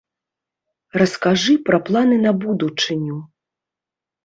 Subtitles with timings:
[1.01, 3.21] Раскажы пра планы на будучыню.